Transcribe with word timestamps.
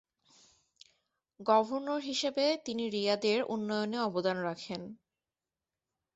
Governor 1.39 2.01
হিসেবে 2.01 2.45
তিনি 2.65 2.83
রিয়াদের 2.89 3.39
উন্নয়নে 3.53 3.97
অবদান 3.99 4.37
রাখেন। 4.41 4.81